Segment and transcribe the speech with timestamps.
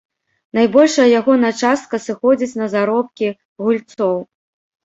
[0.59, 3.27] Найбольшая ягоная частка сыходзіць на заробкі
[3.67, 4.15] гульцоў.